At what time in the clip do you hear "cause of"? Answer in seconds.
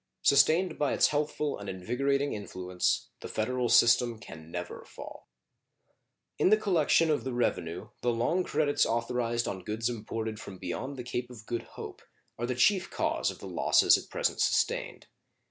12.89-13.37